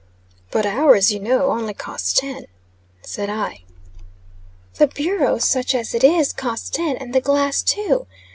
[0.49, 2.47] "But ours, you know, only cost ten,"
[3.03, 3.65] said I.
[4.79, 8.07] "The bureau, such as it is, cost ten, and the glass two.